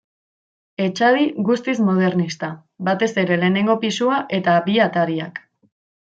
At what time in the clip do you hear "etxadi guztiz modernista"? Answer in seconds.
0.85-2.49